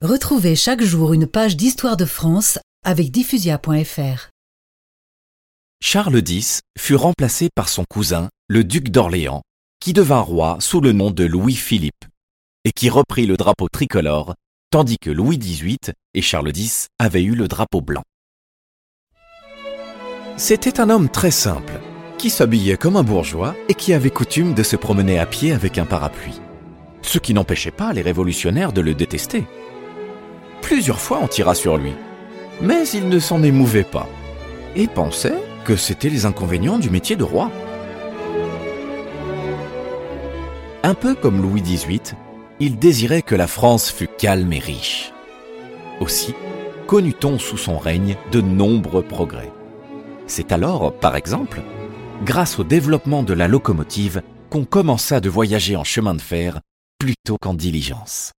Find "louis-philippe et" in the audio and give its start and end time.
11.24-12.70